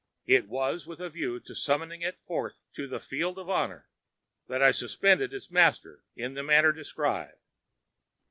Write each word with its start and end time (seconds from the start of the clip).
It 0.25 0.47
was 0.47 0.87
with 0.87 0.99
a 0.99 1.11
view 1.11 1.39
to 1.41 1.53
summoning 1.53 2.01
it 2.01 2.17
forth 2.25 2.63
to 2.73 2.87
the 2.87 2.99
field 2.99 3.37
of 3.37 3.51
honor 3.51 3.87
that 4.47 4.59
I 4.63 4.71
suspended 4.71 5.31
its 5.31 5.51
master 5.51 6.03
in 6.15 6.33
the 6.33 6.41
manner 6.41 6.71
described. 6.71 7.37